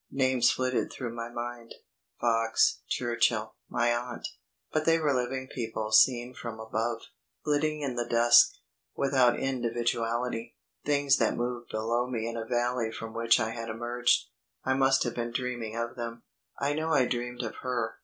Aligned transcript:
Names 0.09 0.49
flitted 0.49 0.91
through 0.91 1.13
my 1.13 1.29
mind 1.29 1.75
Fox, 2.19 2.81
Churchill, 2.87 3.53
my 3.69 3.93
aunt; 3.93 4.27
but 4.73 4.85
they 4.85 4.97
were 4.97 5.13
living 5.13 5.47
people 5.53 5.91
seen 5.91 6.33
from 6.33 6.59
above, 6.59 7.01
flitting 7.43 7.81
in 7.81 7.93
the 7.95 8.09
dusk, 8.09 8.51
without 8.95 9.39
individuality; 9.39 10.55
things 10.83 11.17
that 11.17 11.37
moved 11.37 11.69
below 11.69 12.07
me 12.07 12.27
in 12.27 12.35
a 12.35 12.47
valley 12.47 12.91
from 12.91 13.13
which 13.13 13.39
I 13.39 13.51
had 13.51 13.69
emerged. 13.69 14.25
I 14.63 14.73
must 14.73 15.03
have 15.03 15.13
been 15.13 15.33
dreaming 15.33 15.75
of 15.75 15.95
them. 15.95 16.23
I 16.59 16.73
know 16.73 16.89
I 16.89 17.05
dreamed 17.05 17.43
of 17.43 17.57
her. 17.57 17.99